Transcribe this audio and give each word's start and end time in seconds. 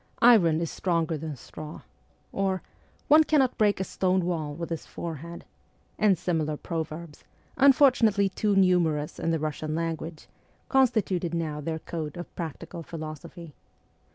'Iron 0.33 0.59
is 0.61 0.71
stronger 0.71 1.15
than 1.15 1.35
straw/ 1.35 1.81
or' 2.31 2.63
One 3.07 3.23
cannot 3.23 3.59
break 3.59 3.79
a 3.79 3.83
stone 3.83 4.25
wall 4.25 4.55
with 4.55 4.71
his 4.71 4.87
forehead,' 4.87 5.45
and 5.99 6.17
similar 6.17 6.57
proverbs, 6.57 7.23
unfortunately 7.55 8.27
too 8.27 8.55
numerous 8.55 9.19
in 9.19 9.29
the 9.29 9.37
Russian 9.37 9.75
language, 9.75 10.27
constituted 10.69 11.35
now 11.35 11.61
their 11.61 11.77
code 11.77 12.17
of 12.17 12.33
practical 12.35 12.81
philosophy. 12.81 13.53